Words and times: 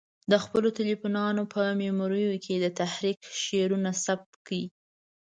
د 0.31 0.33
خپلو 0.43 0.67
تلیفونو 0.77 1.41
په 1.53 1.61
میموریو 1.81 2.41
کې 2.45 2.55
د 2.59 2.65
تحریک 2.79 3.19
شعرونه 3.43 3.89
ثبت 4.05 4.31
کړي. 4.45 4.63